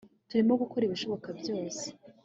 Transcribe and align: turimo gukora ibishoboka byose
turimo 0.29 0.53
gukora 0.61 0.83
ibishoboka 0.85 1.27
byose 1.39 1.85